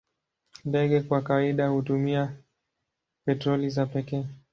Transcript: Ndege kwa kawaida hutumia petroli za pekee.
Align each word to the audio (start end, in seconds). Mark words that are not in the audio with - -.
Ndege 0.65 1.01
kwa 1.01 1.21
kawaida 1.21 1.67
hutumia 1.67 2.33
petroli 3.25 3.69
za 3.69 3.85
pekee. 3.85 4.25